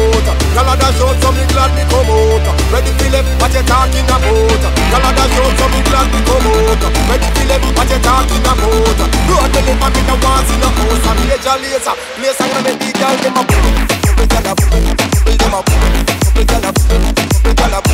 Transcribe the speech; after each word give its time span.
out. 0.00 0.26
Y'all 0.56 0.70
a 0.70 0.74
dash 0.76 1.00
out, 1.04 1.16
so 1.20 1.28
me 1.36 1.44
glad 1.52 1.70
me 1.76 1.84
come 1.92 2.10
out. 2.10 2.46
Ready 2.72 2.92
to 2.96 3.06
left, 3.12 3.28
what 3.40 3.52
you 3.52 3.62
talking 3.68 4.08
about? 4.08 4.24
Y'all 4.24 5.04
a 5.04 5.10
dash 5.12 5.38
out, 5.38 5.52
so 5.58 5.66
me 5.72 5.80
glad 5.84 6.06
me 6.12 6.20
come 6.24 6.48
out. 6.48 6.82
Ready 7.10 7.28
to 7.28 7.42
left, 7.50 7.66
what 7.76 7.90
you 7.90 8.00
talking 8.00 8.44
about? 8.48 8.98
Road 9.28 9.50
me 9.54 9.60
live, 9.66 9.82
I'm 9.82 9.94
in 9.94 10.10
a 10.10 10.14
ones 10.24 10.50
in 10.50 10.64
a 10.64 10.68
house. 10.68 11.06
I'm 11.06 11.18
major 11.28 11.56
laser, 11.60 11.94
place 12.16 12.40
I'm 12.40 12.64
the 12.64 12.90
girl 12.96 13.16
them 13.20 13.36
a 13.36 13.42
boom. 13.44 13.74
Every 14.08 14.26
girl 14.26 14.48
a 14.48 14.54
boom, 14.56 14.96
every 15.14 15.34
them 15.36 15.54
a 15.54 15.60
boom. 15.60 15.84
Every 16.26 16.44
girl 16.44 16.64
a 16.64 16.70
boom, 16.72 17.02
every 17.44 17.54
girl 17.54 17.74
a. 17.74 17.90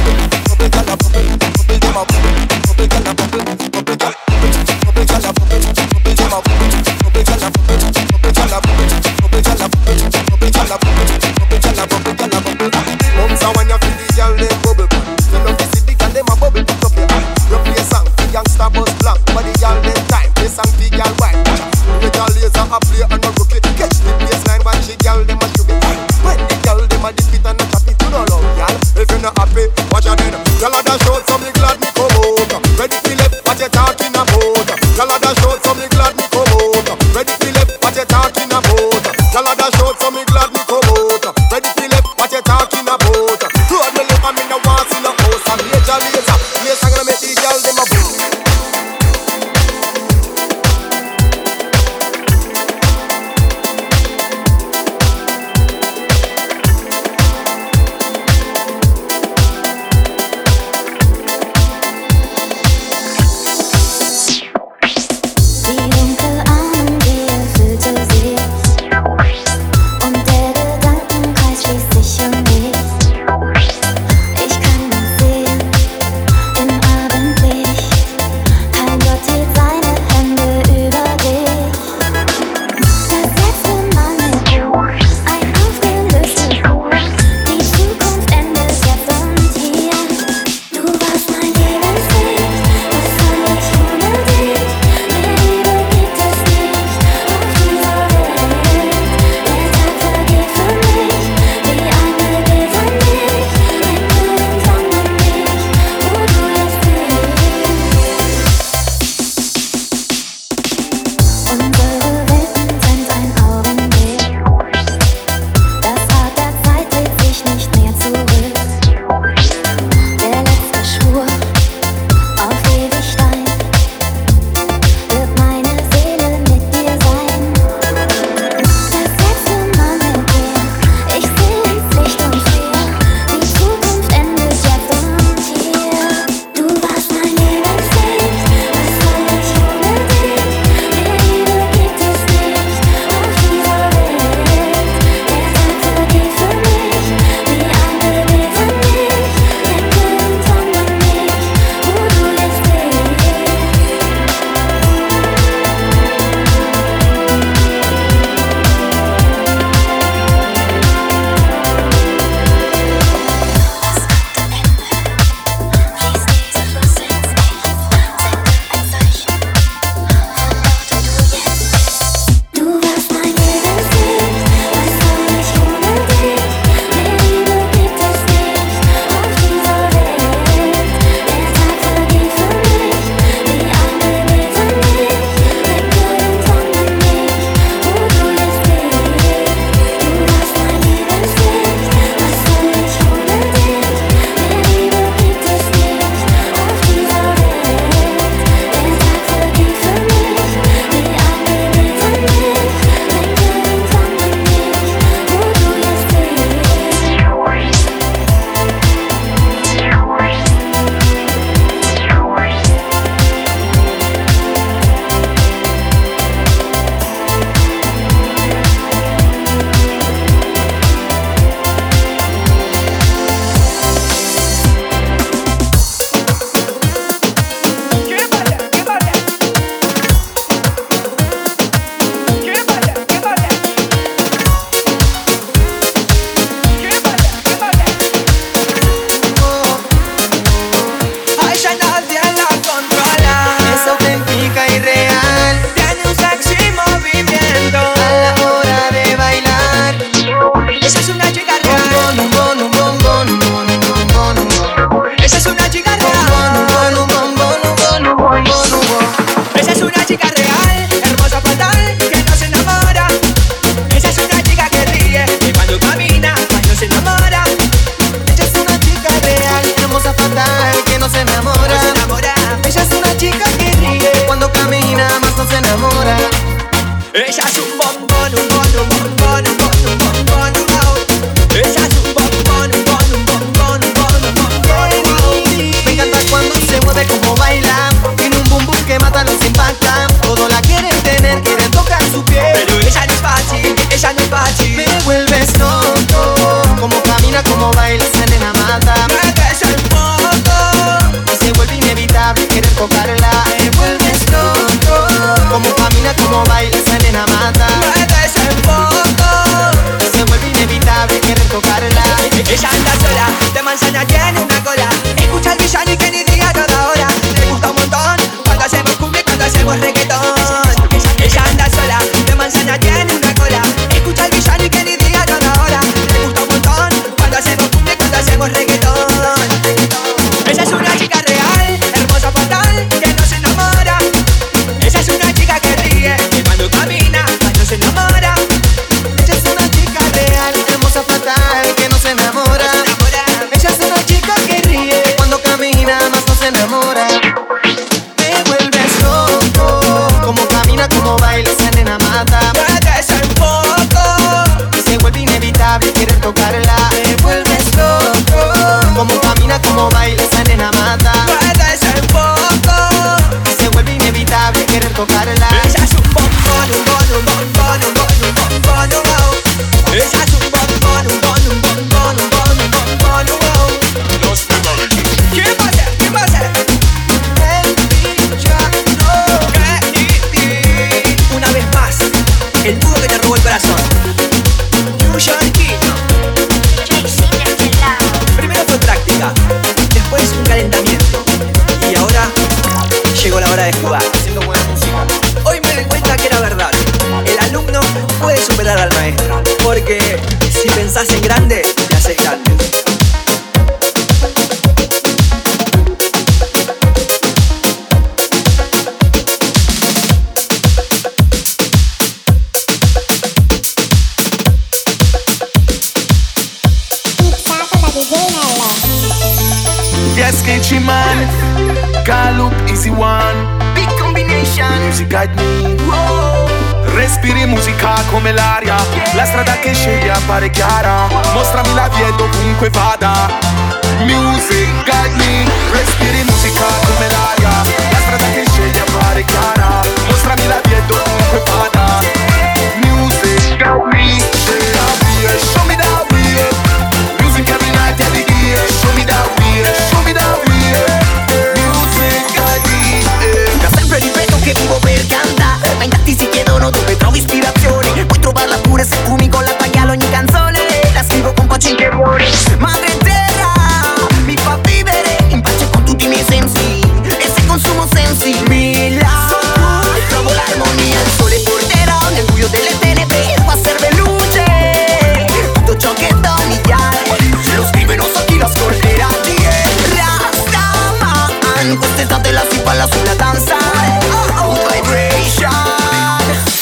fino 482.90 483.10
a 483.10 483.14
danzare 483.14 483.98
Oh, 484.10 484.50
oh, 484.50 484.68
vibration. 484.70 485.50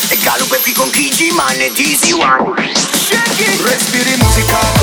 E 0.08 0.18
calo 0.18 0.46
qui 0.62 0.72
con 0.72 0.90
Kijiman 0.90 1.60
e 1.60 1.72
Dizzy 1.72 2.12
One. 2.12 2.54
Respiri 3.62 4.16
musica. 4.18 4.73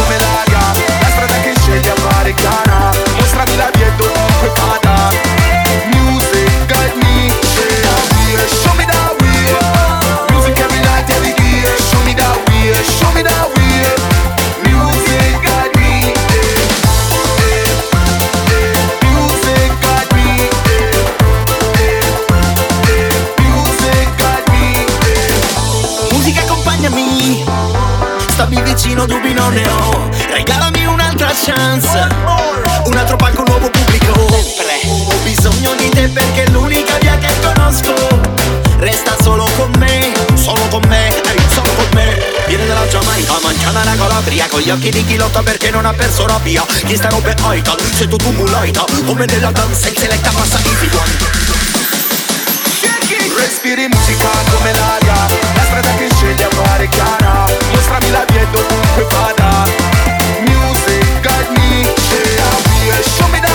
con 44.52 44.60
gli 44.60 44.70
occhi 44.70 44.92
di 44.92 45.04
chi 45.06 45.16
lotta 45.16 45.42
perché 45.42 45.72
non 45.72 45.86
ha 45.86 45.94
perso 45.94 46.28
rabbia 46.28 46.64
Chi 46.86 46.96
sta 46.96 47.08
robe 47.08 47.34
aita, 47.42 47.76
se 47.96 48.08
tu 48.08 48.18
mulaita 48.32 48.84
Come 49.06 49.26
nella 49.26 49.52
danza 49.52 49.88
in 49.88 49.96
seletta 49.96 50.30
passa 50.30 50.60
i 50.60 50.76
figuanti 50.76 51.26
Respiri 53.38 53.88
musica 53.88 54.30
come 54.52 54.72
l'aria 54.74 55.14
La 55.56 55.64
strada 55.64 55.96
che 55.96 56.10
scegli 56.16 56.42
appare 56.42 56.88
chiara. 56.90 57.46
Mostrami 57.74 58.12
la 58.12 58.26
via 58.28 58.46
dovunque 58.52 59.08
vada. 59.10 59.64
Music 60.42 61.22
guide 61.22 61.50
me, 61.58 61.82
yeah, 61.82 63.02
show 63.02 63.28
me 63.30 63.40
the 63.40 63.51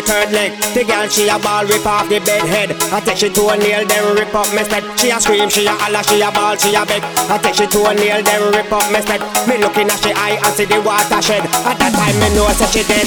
man 0.00 0.06
third 0.06 0.32
leg. 0.32 0.52
The 0.74 0.84
girl 0.84 1.08
she 1.08 1.28
a 1.28 1.38
ball 1.38 1.64
rip 1.64 1.84
off 1.86 2.08
the 2.08 2.18
bed 2.20 2.42
head. 2.48 2.70
I 2.92 3.00
take 3.00 3.16
she 3.16 3.28
to 3.30 3.48
a 3.48 3.56
nail 3.56 3.86
then 3.86 4.16
rip 4.16 4.34
up 4.34 4.48
my 4.54 4.62
step. 4.62 4.84
She 4.96 5.10
a 5.10 5.20
scream, 5.20 5.48
she 5.48 5.66
a 5.66 5.72
holler, 5.72 6.02
she 6.02 6.20
a 6.20 6.30
ball, 6.30 6.56
she 6.56 6.74
a 6.74 6.84
beg. 6.84 7.02
I 7.28 7.38
take 7.38 7.54
she 7.54 7.66
to 7.66 7.84
a 7.86 7.94
nail 7.94 8.22
then 8.22 8.52
rip 8.52 8.72
up 8.72 8.86
my 8.92 9.00
step. 9.00 9.20
Me 9.48 9.58
looking 9.58 9.88
at 9.88 10.00
she 10.00 10.12
eye 10.12 10.38
and 10.40 10.54
see 10.54 10.64
the 10.64 10.80
water 10.80 11.20
shed. 11.22 11.44
At 11.66 11.76
that 11.78 11.92
time 11.92 12.16
me 12.20 12.28
know 12.34 12.48
say 12.56 12.68
she 12.70 12.82
dead. 12.86 13.06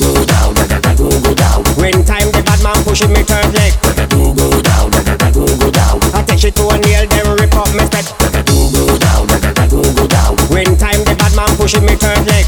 Go 0.00 0.24
down, 0.24 0.54
go 0.96 1.08
go 1.20 1.32
down. 1.34 1.64
When 1.76 2.04
time 2.04 2.30
the 2.32 2.42
bad 2.44 2.60
man 2.62 2.78
pushing 2.84 3.12
me 3.12 3.22
third 3.22 3.52
leg. 3.52 3.72
Go 4.10 4.32
go 4.32 4.48
down, 4.62 4.90
go 5.32 5.44
go 5.44 5.68
down. 5.70 6.00
I 6.14 6.22
take 6.24 6.40
she 6.40 6.50
to 6.50 6.64
a 6.68 6.76
nail 6.78 7.04
then 7.08 7.26
rip 7.36 7.54
up 7.54 7.68
my 7.74 7.84
step. 7.90 8.06
Go 8.48 8.70
go 8.72 8.84
down, 8.96 9.26
go 9.68 9.82
go 9.82 10.04
down. 10.06 10.36
When 10.48 10.76
time 10.76 11.04
the 11.04 11.14
bad 11.18 11.34
man 11.36 11.50
pushing 11.56 11.84
me 11.84 11.96
third 11.96 12.24
leg 12.26 12.44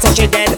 so 0.00 0.14
she 0.14 0.26
dead 0.28 0.57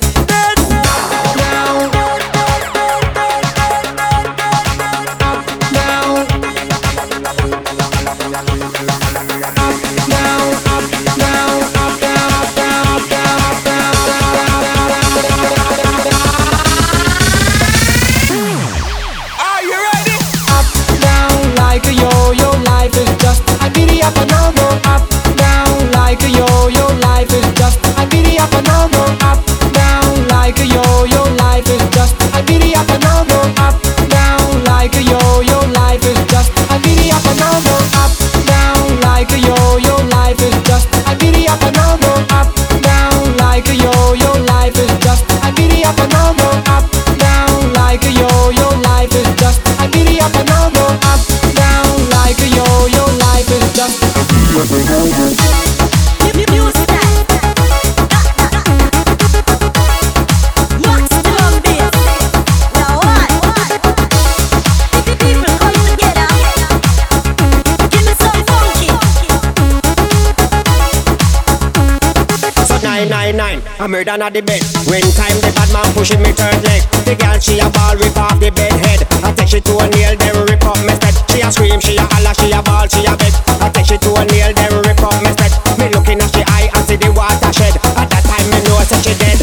nine, 74.04 74.22
a 74.22 74.30
the 74.30 74.40
bed. 74.40 74.62
When 74.88 75.04
time 75.12 75.36
the 75.44 75.52
bad 75.52 75.68
man 75.72 75.84
pushing 75.92 76.22
me 76.22 76.32
third 76.32 76.56
leg, 76.64 76.82
the 77.04 77.14
girl 77.16 77.36
she 77.38 77.60
a 77.60 77.68
ball 77.68 77.96
rip 77.96 78.16
off 78.16 78.40
the 78.40 78.50
bed 78.50 78.72
head. 78.72 79.04
I 79.24 79.32
take 79.34 79.48
she 79.48 79.60
to 79.60 79.72
a 79.76 79.86
nail 79.92 80.16
then 80.16 80.36
rip 80.48 80.64
up 80.64 80.78
my 80.86 80.94
step. 80.96 81.14
She 81.28 81.40
a 81.44 81.52
scream, 81.52 81.80
she 81.80 81.96
a 81.96 82.04
holler, 82.08 82.32
she 82.34 82.48
a 82.52 82.62
ball, 82.62 82.88
she 82.88 83.04
a 83.04 83.12
beg. 83.16 83.34
I 83.60 83.68
take 83.68 83.86
she 83.86 83.98
to 83.98 84.10
a 84.16 84.24
nail 84.24 84.52
then 84.56 84.72
rip 84.80 85.00
up 85.04 85.16
my 85.20 85.32
step. 85.36 85.52
Me 85.76 85.92
looking 85.92 86.20
at 86.20 86.32
she 86.32 86.42
eye 86.48 86.72
and 86.72 86.84
see 86.88 86.96
the 86.96 87.12
water 87.12 87.52
shed. 87.52 87.76
At 88.00 88.08
that 88.08 88.24
time 88.24 88.46
me 88.48 88.58
know 88.64 88.80
say 88.88 89.00
she 89.04 89.12
dead. 89.20 89.36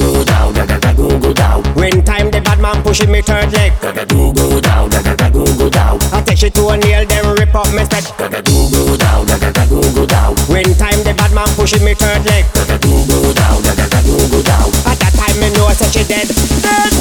Go 0.00 0.24
down, 0.24 0.54
go 0.96 1.18
go 1.20 1.32
down. 1.32 1.62
When 1.76 2.04
time 2.04 2.30
the 2.30 2.40
bad 2.40 2.60
man 2.60 2.82
pushing 2.82 3.10
me 3.10 3.20
third 3.20 3.52
leg, 3.52 3.72
Go 4.08 4.32
go 4.32 4.60
down, 4.60 4.88
go 5.32 5.44
go 5.44 5.68
down. 5.68 6.00
I 6.12 6.22
take 6.24 6.38
she 6.38 6.48
to 6.50 6.68
a 6.68 6.76
nail 6.76 7.04
then 7.04 7.28
rip 7.36 7.54
up 7.54 7.68
my 7.76 7.84
step. 7.84 8.08
Go 8.16 8.72
go 8.72 8.96
down, 8.96 9.26
go 9.68 9.80
go 9.92 10.06
down. 10.06 10.32
When 10.48 10.72
time 10.80 11.03
man 11.34 11.46
pushing 11.56 11.82
me 11.84 11.94
third 11.94 12.24
leg, 12.30 12.44
Go 12.54 13.32
down, 13.34 13.62
go 13.62 14.42
down. 14.42 14.68
at 14.86 14.98
that 15.02 15.12
time 15.18 15.36
me 15.40 15.50
know 15.58 15.68
say 15.74 15.90
she 15.90 16.06
dead. 16.06 16.30
Are 16.30 16.93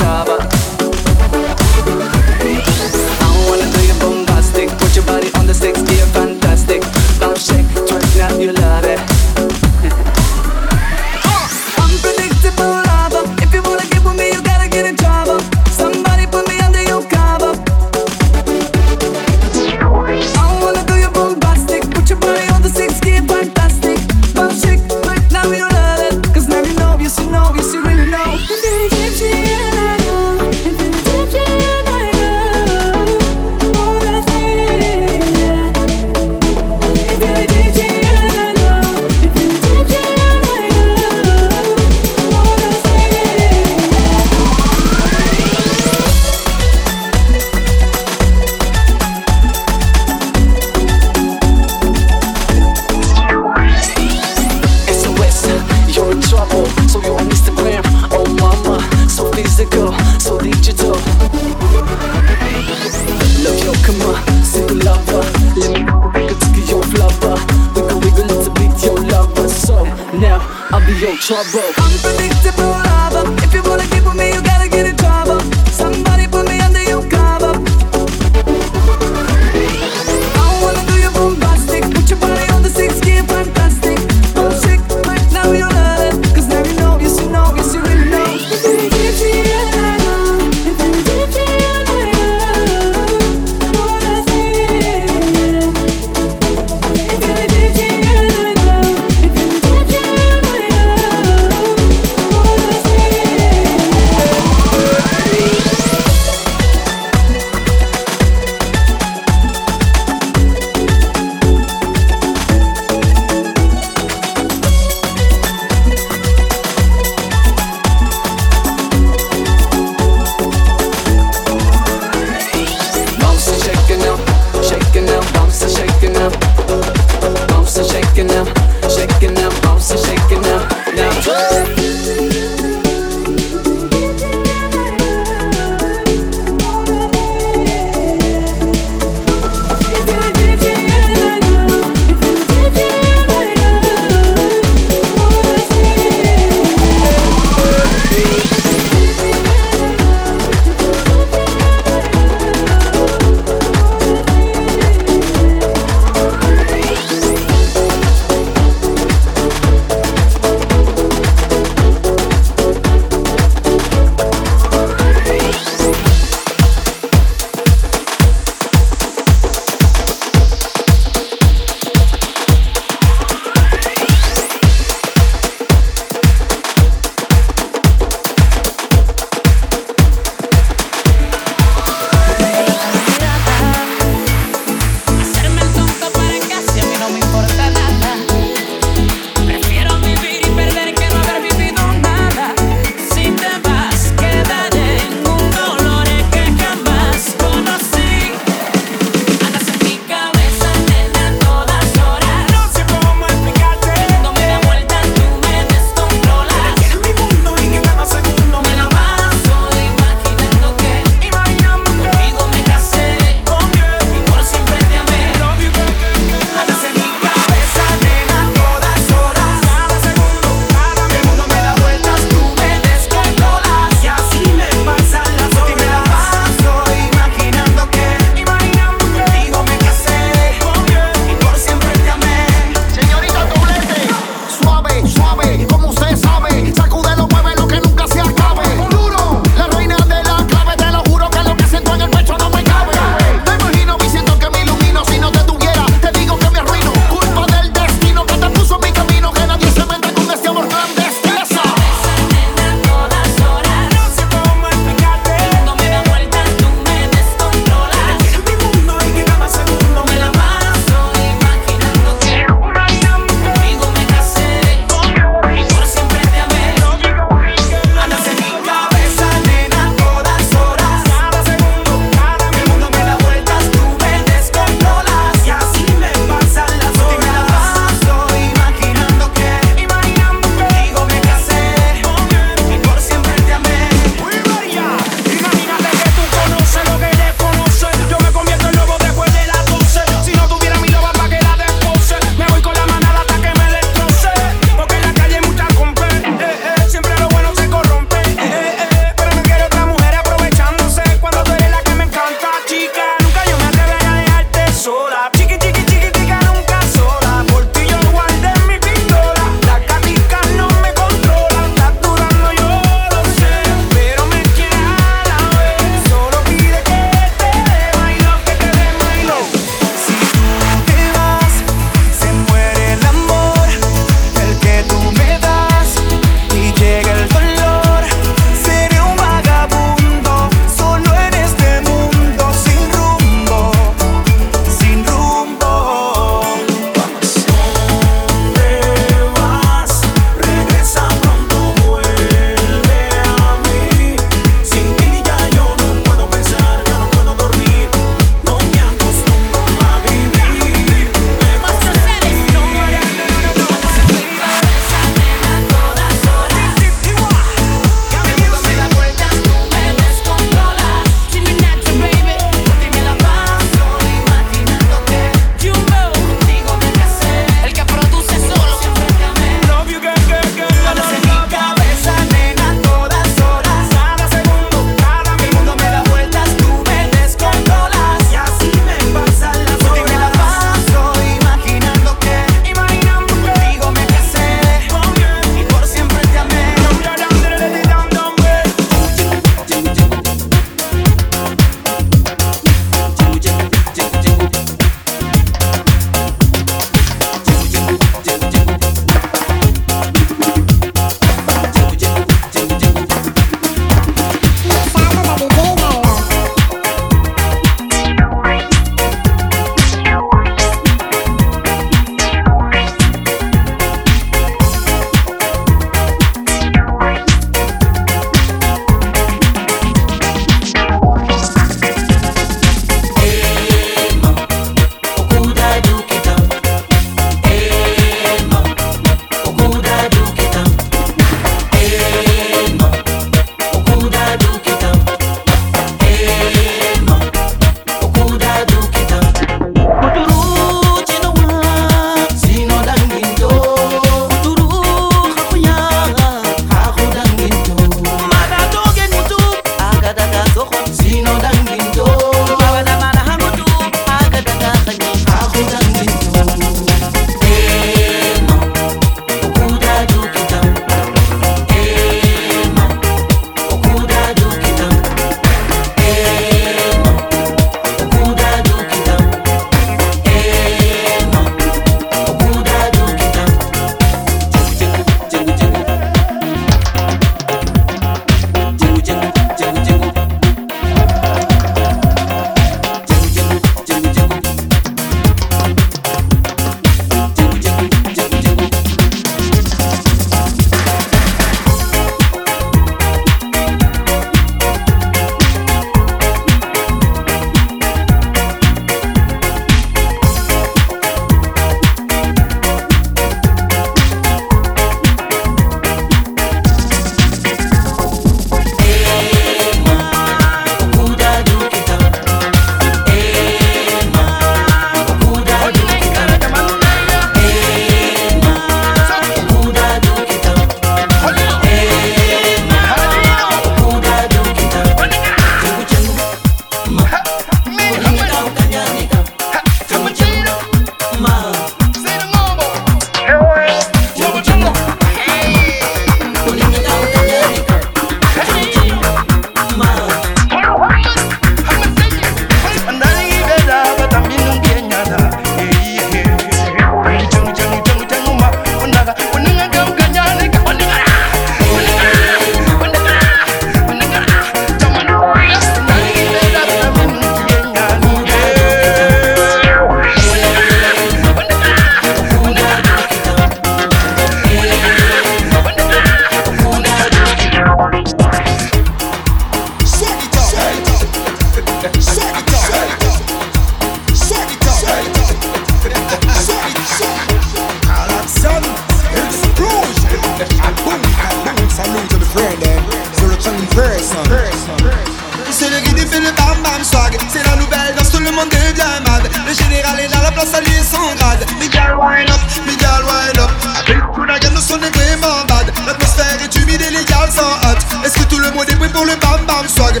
C'est 585.50 585.68
le 585.68 585.80
guide 585.80 586.08
fait 586.08 586.20
le 586.20 586.30
bam 586.30 586.62
bam 586.62 586.84
swag. 586.84 587.18
C'est 587.28 587.42
la 587.44 587.56
nouvelle 587.56 587.92
danse, 587.96 588.10
tout 588.10 588.20
le 588.20 588.30
monde 588.30 588.48
devient 588.48 589.02
mad 589.04 589.28
Le 589.48 589.52
général 589.52 589.98
est 589.98 590.14
dans 590.14 590.22
la 590.22 590.30
place, 590.30 590.54
à 590.54 590.60
lui 590.60 590.76
son 590.78 591.12
grade. 591.16 591.44
Miguel 591.58 591.96
wine 591.98 592.30
up, 592.30 592.40
Miguel 592.66 593.02
wine 593.02 593.40
up. 593.40 593.50
Avec 593.76 593.98
Kunagan, 594.14 594.50
nous 594.54 594.60
sommes 594.60 594.80
vraiment 594.80 595.44
bad 595.48 595.72
L'atmosphère 595.86 596.38
est 596.40 596.54
humide 596.56 596.82
et 596.82 596.90
les 596.90 597.04
gars 597.04 597.26
sont 597.34 597.42
hot. 597.42 598.04
Est-ce 598.04 598.14
que 598.20 598.24
tout 598.28 598.38
le 598.38 598.52
monde 598.52 598.66
est 598.68 598.76
prêt 598.76 598.90
pour 598.90 599.06
le 599.06 599.16
bam 599.16 599.44
bam 599.44 599.66
swag? 599.68 600.00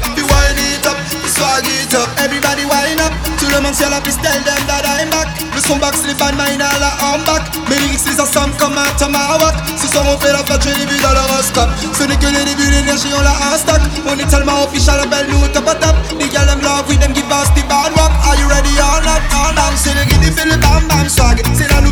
Sur 3.72 3.88
la 3.88 4.00
piste, 4.00 4.20
tell 4.20 4.42
them 4.42 4.66
that 4.66 4.82
I'm 4.82 5.10
back. 5.10 5.28
Le 5.54 5.60
son 5.60 5.76
box, 5.76 6.02
les 6.06 6.14
fans, 6.14 6.32
mine 6.32 6.60
à 6.60 6.78
la 6.78 6.90
back. 7.24 7.42
Mes 7.68 7.76
lyrics 7.76 8.04
les 8.06 8.20
ensemble 8.20 8.54
comme 8.58 8.76
un 8.76 8.90
tomahawk 8.98 9.54
Ce 9.80 9.88
soir 9.88 10.04
on 10.06 10.18
fait 10.18 10.32
la 10.32 10.44
fête, 10.44 10.62
je 10.62 10.68
l'ai 10.68 10.86
vu 10.86 11.00
dans 11.00 11.12
l'horoscope 11.12 11.70
Ce 11.96 12.02
n'est 12.04 12.16
que 12.16 12.26
le 12.26 12.44
début, 12.44 12.68
l'énergie 12.70 13.08
on 13.16 13.22
l'a 13.22 13.32
en 13.32 13.56
stock 13.56 13.80
On 14.06 14.18
est 14.18 14.26
tellement 14.26 14.64
official, 14.64 15.00
appelle 15.00 15.26
nous 15.30 15.46
top 15.48 15.68
à 15.68 15.74
top. 15.74 15.96
The 16.18 16.30
girl 16.30 16.46
them 16.46 16.60
love, 16.60 16.88
we 16.88 16.98
them 16.98 17.14
give 17.14 17.30
us 17.30 17.48
the 17.54 17.62
bad 17.68 17.96
rock 17.96 18.12
Are 18.26 18.36
you 18.36 18.48
ready 18.48 18.74
or 18.80 19.00
not? 19.02 19.22
All 19.32 19.54
down, 19.54 19.72
c'est 19.76 19.94
le 19.94 20.04
guide, 20.04 20.34
fait 20.34 20.46
le 20.46 20.56
bam 20.56 20.84
bam 20.88 21.08
swag. 21.08 21.42
C'est 21.54 21.70
la 21.70 21.83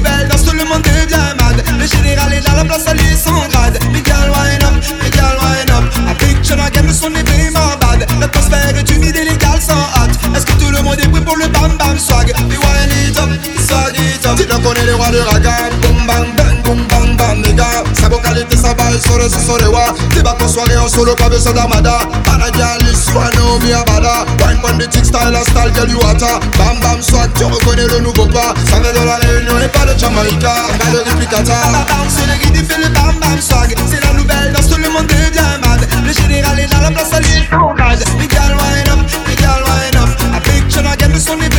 up 14.53 14.63
Tu 14.63 14.87
les 14.87 14.93
rois 14.93 15.11
de 15.11 15.19
raga 15.19 15.71
Boom 15.81 16.07
bang 16.07 16.29
bang, 16.37 16.63
boom 16.65 16.87
bang 16.89 17.17
bang 17.17 17.43
les 17.45 17.55
gars 17.55 17.85
Sa 17.99 18.09
vocalité, 18.09 18.57
ça 18.57 18.75
va, 18.75 18.91
sore, 18.99 19.29
ce 19.31 19.41
sore 19.41 19.73
wa 19.73 19.95
Débat 20.15 20.37
en 20.41 20.49
soirée 20.49 20.77
en 20.77 20.89
solo, 20.89 21.15
pas 21.15 21.29
besoin 21.29 21.53
d'armada 21.53 21.99
Panagia, 22.25 22.79
l'histoire, 22.81 23.31
mi 23.63 23.73
abada. 23.73 24.25
Wine 24.63 24.89
tick 24.89 25.05
style, 25.05 25.35
a 25.35 25.43
style, 25.43 25.73
girl 25.75 25.89
you 25.91 25.99
water 25.99 26.39
Bam 26.59 26.81
bam 26.81 27.03
swag, 27.03 27.31
tu 27.35 27.45
reconnais 27.45 27.87
le 27.87 28.01
nouveau 28.01 28.27
pas 28.27 28.55
Ça 28.71 28.81
vient 28.81 28.93
de 28.93 29.07
la 29.07 29.17
Réunion 29.17 29.59
et 29.59 29.69
pas 29.69 29.85
de 29.87 29.99
Jamaïca 29.99 30.55
Pas 30.79 30.91
de 30.91 30.99
réplicata 30.99 31.55
C'est 32.09 32.27
le 32.27 32.37
guide, 32.43 32.67
fait 32.67 32.81
le 32.81 32.89
bam 32.89 33.19
bam 33.21 33.41
swag. 33.41 33.75
C'est 33.91 34.03
la 34.03 34.13
nouvelle 34.15 34.53
danse, 34.53 34.69
tout 34.69 34.79
le 34.79 34.89
monde 34.91 35.07
devient 35.07 35.59
mad 35.63 35.87
Le 36.05 36.13
général 36.13 36.59
est 36.59 36.73
dans 36.73 36.81
la 36.81 36.91
place, 36.91 37.13
à 37.13 37.21
lui 37.21 37.47
son 37.51 37.75
grade 37.75 38.05
Miguel 38.19 38.57
wine 38.57 38.89
up, 38.93 38.99
Miguel 39.29 39.63
wine 39.67 40.03
up. 40.03 40.11
A 40.37 40.41
picture 40.41 40.87
again, 40.87 41.09
le 41.09 41.19
son 41.19 41.39
est 41.41 41.52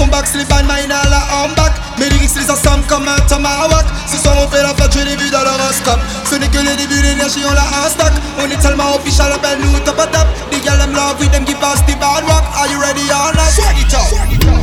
son 0.00 0.06
box, 0.08 0.34
les 0.34 0.44
fans, 0.46 0.62
mine 0.62 0.90
à 0.90 1.08
la 1.08 1.20
home 1.44 1.54
back. 1.54 1.72
Mes 1.98 2.08
lyrics 2.08 2.34
les 2.34 2.50
ensemble 2.50 2.84
comme 2.86 3.06
un 3.06 3.20
tomahawk 3.28 3.84
Ce 4.10 4.16
soir 4.16 4.34
on 4.40 4.48
fait 4.48 4.62
la 4.62 4.72
fête, 4.74 4.92
je 4.94 5.04
l'ai 5.04 5.16
vu 5.16 5.28
dans 5.28 5.42
l'horoscope 5.42 6.00
Ce 6.30 6.36
n'est 6.36 6.48
que 6.48 6.56
le 6.56 6.74
début, 6.74 7.02
l'énergie 7.02 7.42
on 7.46 7.52
l'a 7.52 7.60
en 7.60 7.90
stock 7.90 8.12
On 8.38 8.50
est 8.50 8.56
tellement 8.56 8.96
official, 8.96 9.30
appelle 9.32 9.58
nous 9.60 9.78
top 9.80 9.98
à 9.98 10.06
top 10.06 10.26
The 10.50 10.64
girl 10.64 10.78
them 10.78 10.94
love, 10.94 11.20
with 11.20 11.30
them 11.30 11.44
give 11.44 11.58
us 11.58 11.80
the 11.86 11.94
bad 12.00 12.24
rock. 12.24 12.44
Are 12.56 12.68
you 12.68 12.80
ready 12.80 13.02
or 13.10 13.34
not? 13.34 13.52
Swag 13.52 13.76
it 13.76 13.92
up 13.92 14.59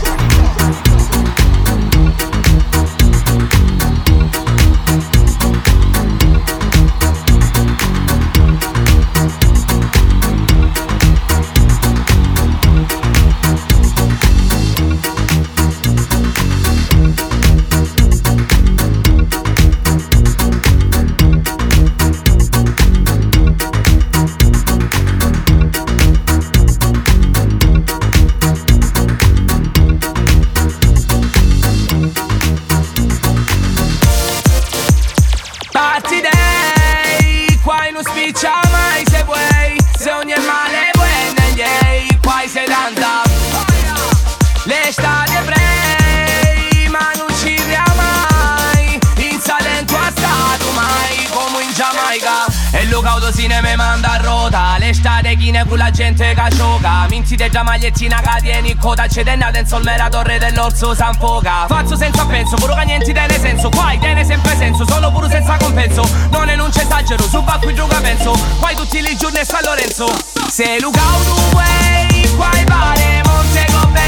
magliettina 57.78 58.20
che 58.20 58.42
tieni 58.42 58.72
in 58.72 58.78
coda 58.78 59.06
C'è 59.08 59.24
dennata 59.24 59.60
in 59.60 59.68
solmera 59.68 60.10
torre 60.10 60.40
dell'orso 60.40 60.96
San 60.96 61.14
Foca 61.14 61.66
Faccio 61.68 61.96
senza 61.96 62.26
penso, 62.26 62.56
pure 62.56 62.74
che 62.76 62.86
niente 62.86 63.14
tiene 63.14 63.40
senso. 63.40 63.70
Qua 63.70 63.94
tiene 64.00 64.24
sempre 64.26 64.56
senso, 64.56 64.86
solo 64.88 65.12
pure 65.12 65.30
senza 65.30 65.58
compenso. 65.58 66.02
Non 66.32 66.50
enuncio 66.50 66.82
esagero, 66.82 67.24
su 67.24 67.44
qui 67.62 67.74
gioca 67.74 68.00
penso. 68.00 68.32
Qua 68.60 68.70
tutti 68.74 68.98
i 69.00 69.18
giorni 69.18 69.40
a 69.40 69.46
San 69.46 69.64
Lorenzo. 69.64 70.08
Se 70.50 70.80
lu 70.80 70.92
caudo 70.92 71.34
vuoi, 71.52 72.36
qua 72.36 72.50
pare 72.66 73.22
Montego 73.26 73.88
Bay 73.92 74.07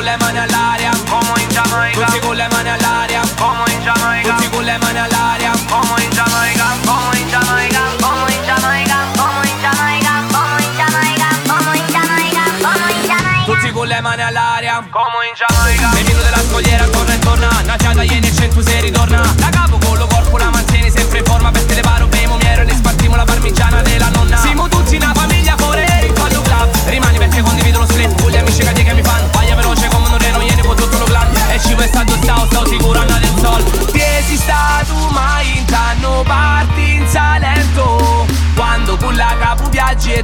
con 0.00 0.08
le 0.08 0.16
mani 0.16 0.38
all'aria 0.38 0.90
Come 1.06 1.42
in 1.42 1.48
Giamaica. 1.50 2.04
Tutti 2.06 2.18
con 2.20 2.34
le 2.34 2.48
mani 2.48 2.70
all'aria 2.70 3.20
Come 3.36 3.70
in 3.70 3.82
Giamaica. 3.82 4.34
Tutti 4.34 4.48
con 4.48 4.64
le 4.64 4.78
mani 4.78 4.98
all'aria 4.98 5.52
Come 5.68 6.02
in 6.02 6.10
Giamaica. 6.10 6.64
Come 6.84 7.18
in 7.18 7.28
Giamaica 7.28 7.80
Come 8.00 8.30
in 8.32 8.44
Giamaica. 8.46 8.96
Come 9.16 9.48
in 9.50 9.60
Giamaica 9.60 10.12
Come 10.32 10.64
in 10.64 10.76
Giamaica. 10.76 11.28
Come 11.44 11.76
in 11.76 11.86
Giamaica 11.92 12.42
Come 12.64 12.92
in 12.92 13.02
Giamaica. 13.04 13.44
Tutti 13.44 13.72
con 13.72 13.86
le 13.86 14.00
mani 14.00 14.22
all'aria 14.22 14.86
Come 14.88 15.26
in 15.28 15.34
Giamaica. 15.36 15.88
Menino 15.92 16.22
della 16.22 16.40
scogliera 16.48 16.86
torna 16.86 17.12
e 17.12 17.18
torna. 17.18 17.48
Nacciata 17.62 18.02
ieri 18.02 18.26
e 18.26 18.34
centu 18.34 18.62
se 18.62 18.80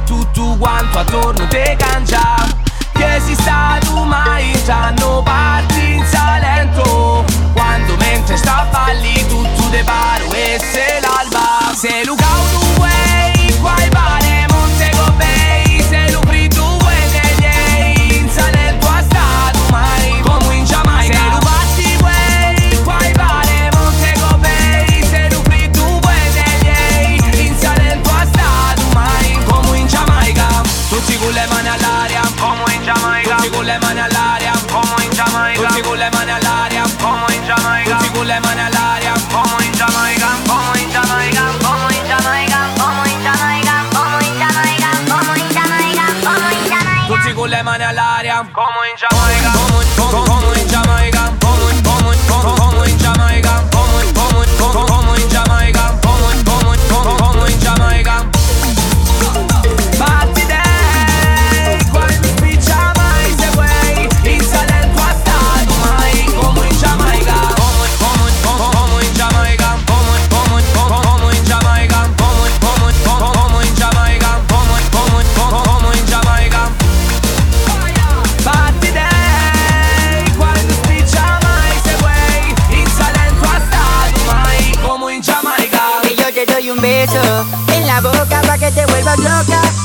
tutto 0.07 0.55
quanto 0.57 0.97
attorno 0.97 1.47
te 1.47 1.75
cangia. 1.77 2.35
Che 2.93 3.21
sei 3.23 3.35
stato 3.35 4.03
mai 4.03 4.49
in 4.49 4.63
tanno 4.65 5.21
parti 5.21 5.93
in 5.93 6.05
Salento. 6.05 7.23
Quando 7.53 7.95
mentre 7.97 8.37
sta 8.37 8.61
a 8.61 8.65
balli 8.71 9.27
tutto 9.27 9.69
te 9.69 9.83
paro 9.83 10.33
e 10.33 10.57
se 10.59 10.99
l'alba. 11.01 11.75
Se 11.75 12.03
lu 12.05 12.15
problema 47.47 47.75
en 47.75 47.81
Come 48.51 48.89
in 48.89 48.97
Jamaica. 48.97 49.26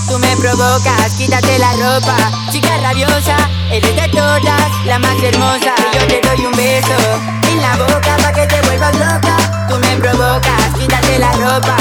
tú 0.09 0.19
me 0.19 0.37
provocas, 0.37 1.15
quítate 1.17 1.59
la 1.59 1.73
ropa, 1.75 2.17
chica 2.51 2.77
rabiosa, 2.79 3.37
eres 3.71 3.95
de 3.95 4.09
todas 4.09 4.43
la 4.85 4.99
más 4.99 5.23
hermosa. 5.23 5.75
Y 5.93 5.99
yo 5.99 6.07
te 6.09 6.21
doy 6.27 6.47
un 6.47 6.53
beso 6.53 6.97
en 7.49 7.63
la 7.63 7.77
boca 7.77 8.17
pa 8.23 8.33
que 8.33 8.47
te 8.47 8.61
vuelvas 8.63 8.95
loca, 8.97 9.37
tú 9.69 9.79
me 9.79 9.97
provocas, 9.97 10.75
quítate 10.79 11.19
la 11.19 11.33
ropa. 11.33 11.77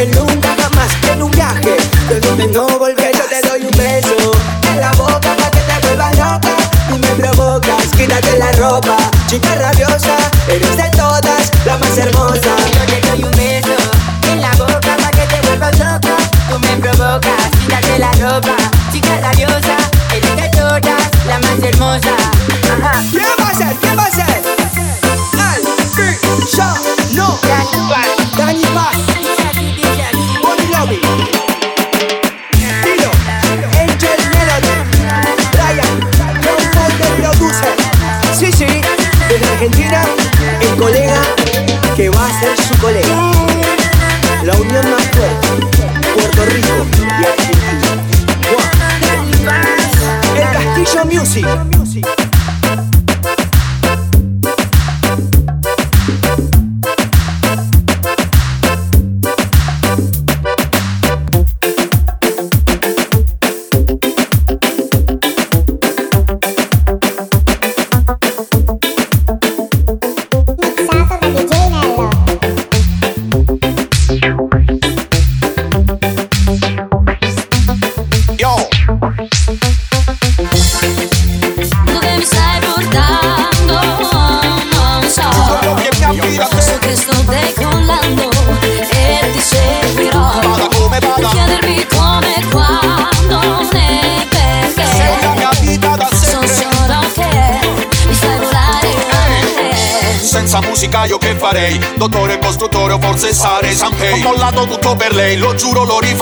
alone 0.00 0.41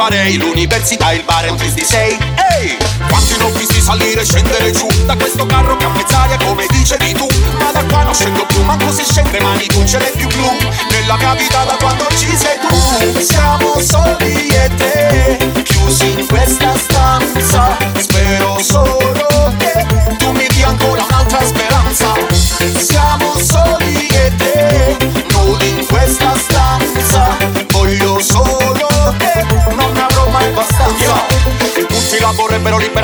farei 0.01 0.39
L'università, 0.39 1.13
il 1.13 1.23
bar 1.25 1.45
è 1.45 1.51
un 1.51 1.59
3 1.59 2.10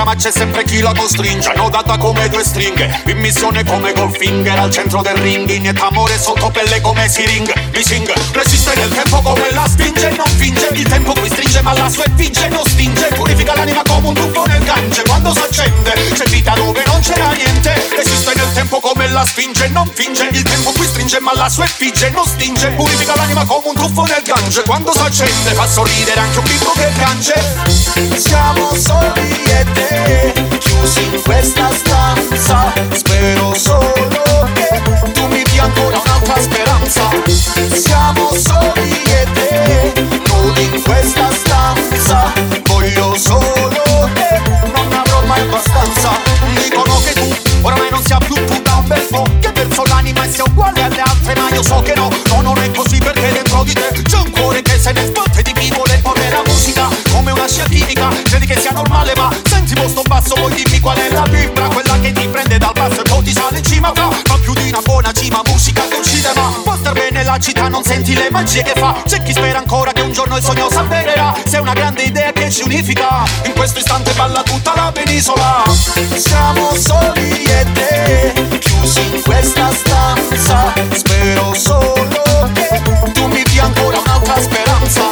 ma 0.07 0.15
c'è 0.15 0.31
sempre 0.31 0.63
chi 0.63 0.79
la 0.79 0.93
costringe. 0.95 1.53
Nodata 1.57 1.99
come 1.99 2.29
due 2.29 2.45
stringhe 2.45 3.03
In 3.07 3.19
missione 3.19 3.65
come 3.65 3.93
Goldfinger 3.93 4.57
Al 4.57 4.71
centro 4.71 5.03
del 5.03 5.17
ring 5.17 5.49
Inietta 5.51 5.89
amore 5.89 6.17
sotto 6.17 6.49
pelle 6.51 6.81
come 6.81 7.09
Siring. 7.09 7.53
Mi 7.75 7.83
sing 7.83 8.09
Resiste 8.33 8.73
nel 8.77 8.89
tempo 8.89 9.21
come 9.21 9.51
la 9.51 9.67
spinge 9.67 10.11
Non 10.11 10.29
finge. 10.37 10.69
Il 10.75 10.89
tempo 10.89 11.13
qui 11.13 11.29
stringe 11.29 11.61
ma 11.63 11.73
la 11.73 11.89
sua 11.89 12.05
effigie 12.05 12.49
non 12.49 12.65
stinge 12.65 13.09
Purifica 13.17 13.55
l'anima 13.57 13.83
come 13.83 14.09
un 14.09 14.15
tuffo 14.15 14.56
tempo 19.17 19.23
come 19.23 19.23
la 19.23 19.25
spinge 19.25 19.69
Non 19.69 19.91
finge. 19.93 20.29
Il 20.33 20.43
tempo 20.43 20.73
qui 20.73 20.87
stringe 20.87 21.21
ma 21.21 21.33
la 21.35 21.49
sua 21.49 21.65
effigie 21.65 22.11
non 22.11 22.25
stinge. 22.25 22.71
Purifica 22.73 23.15
l'anima 23.15 23.45
come 23.45 23.69
un 23.69 23.75
tuffo 23.75 24.03
nel 24.03 24.23
gange 24.23 24.63
Quando 24.63 24.93
s'accende 24.93 25.53
Fa 25.53 25.67
sorridere 25.67 26.21
anche 26.21 26.39
un 26.39 26.45
bimbo 26.45 26.73
che 26.73 26.91
piange. 26.95 27.35
Siamo 28.19 28.75
soli 28.75 29.45
e 29.45 29.65
te 29.73 30.59
Chiusi 30.59 31.05
in 31.05 31.23
questa 31.23 31.69
stanza. 31.73 32.73
Spero 32.93 33.55
solo 33.55 33.93
che 34.55 35.13
Tu 35.13 35.27
mi 35.27 35.43
dia 35.45 35.65
ancora 35.65 35.99
un'altra 35.99 36.41
speranza. 36.41 37.09
Siamo 37.73 38.31
soli 38.33 39.03
e 39.05 39.27
te 39.33 39.93
Nudi 40.29 40.65
in 40.65 40.83
questa 40.83 41.29
stanza. 41.33 42.33
Voglio 42.65 43.17
solo 43.17 44.11
te 44.15 44.41
Non 44.75 44.93
avrò 44.93 45.25
mai 45.25 45.41
abbastanza. 45.41 46.11
Dicono 46.55 46.99
che 46.99 47.13
tu 47.13 47.29
oramai 47.63 47.91
non 47.91 48.05
sia 48.05 48.19
più 48.19 48.35
tu 48.45 48.63
verso 49.57 49.85
l'anima 49.85 50.29
sia 50.29 50.45
uguale 50.45 50.83
alle 50.83 51.01
altre 51.01 51.35
Ma 51.35 51.49
io 51.51 51.63
so 51.63 51.81
che 51.81 51.95
no, 51.95 52.09
no 52.29 52.41
non 52.43 52.59
è 52.59 52.71
così 52.71 52.99
perché 52.99 53.33
dentro 53.33 53.65
di 53.65 53.73
te 53.73 54.03
C'è 54.03 54.19
un 54.19 54.31
cuore 54.31 54.63
che 54.63 54.79
se 54.79 54.93
ne 54.93 55.07
sbatte 55.07 55.43
di 55.43 55.53
chi 55.53 55.71
vuole 55.75 55.99
porre 56.03 56.29
la 56.29 56.43
musica 56.47 56.89
Come 57.11 57.33
una 57.33 57.49
scia 57.49 57.65
chimica, 57.65 58.09
credi 58.25 58.47
che 58.47 58.59
sia 58.59 58.73
normale 58.73 59.15
ma 59.17 59.31
Senti 59.49 59.75
posto 59.75 60.03
basso, 60.03 60.35
poi 60.35 60.53
dimmi 60.55 60.81
qual 60.81 60.97
è 60.97 61.11
la 61.11 61.23
vibra? 61.23 61.69
Quella 61.69 61.99
che 62.01 62.13
ti 62.13 62.29
prende 62.29 62.59
dal 62.59 62.73
basso 62.73 63.01
e 63.01 63.03
poi 63.03 63.23
ti 63.25 63.33
sale 63.33 63.59
in 63.59 63.65
cima. 63.65 63.93
Fa, 63.95 64.09
fa 64.25 64.39
più 64.39 64.53
di 64.55 64.69
una 64.69 64.81
buona 64.81 65.13
cima, 65.13 65.41
musica 65.47 65.86
città, 67.39 67.69
non 67.69 67.83
senti 67.83 68.15
le 68.15 68.31
magie 68.31 68.63
che 68.63 68.73
fa. 68.77 69.03
C'è 69.05 69.23
chi 69.23 69.33
spera 69.33 69.59
ancora 69.59 69.93
che 69.93 70.01
un 70.01 70.13
giorno 70.13 70.37
il 70.37 70.45
sogno 70.45 70.69
s'avvererà. 70.71 71.35
Se 71.45 71.59
una 71.59 71.73
grande 71.73 72.03
idea 72.03 72.33
che 72.33 72.51
ci 72.51 72.63
unifica 72.63 73.25
In 73.45 73.53
questo 73.53 73.79
istante 73.79 74.13
balla 74.13 74.43
tutta 74.43 74.73
la 74.75 74.91
penisola. 74.93 75.65
Siamo 76.17 76.75
soli 76.75 77.45
e 77.45 77.67
te 77.73 78.59
Chiusi 78.59 79.15
in 79.15 79.23
questa 79.23 79.71
stanza. 79.73 80.73
Spero 80.93 81.55
solo 81.55 82.51
che 82.55 82.83
tu 83.13 83.27
mi 83.27 83.43
dia 83.43 83.65
ancora 83.65 83.99
un'altra 83.99 84.41
speranza. 84.41 85.03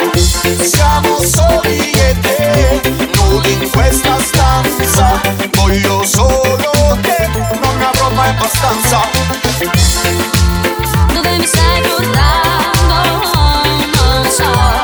Siamo 0.63 1.19
soli 1.21 1.91
e 1.91 2.17
te 2.21 2.81
Nudi 3.15 3.53
in 3.53 3.71
questa 3.71 4.17
stanza. 4.21 5.21
Voglio 5.53 6.05
solo 6.05 6.99
te 7.01 7.29
Non 7.61 7.77
ne 7.77 7.85
avrò 7.85 8.11
mai 8.11 8.31
abbastanza 8.31 10.44
tudo 11.15 11.31
me 11.39 11.47
sai 11.47 11.81
não 11.83 11.99
Só 14.31 14.84